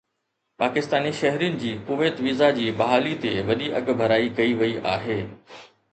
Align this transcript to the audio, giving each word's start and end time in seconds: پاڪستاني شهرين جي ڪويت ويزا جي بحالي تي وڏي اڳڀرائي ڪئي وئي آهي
پاڪستاني 0.61 1.11
شهرين 1.17 1.59
جي 1.65 1.73
ڪويت 1.91 2.23
ويزا 2.27 2.49
جي 2.61 2.65
بحالي 2.79 3.13
تي 3.27 3.35
وڏي 3.51 3.69
اڳڀرائي 3.81 4.33
ڪئي 4.41 4.57
وئي 4.63 4.73
آهي 4.95 5.21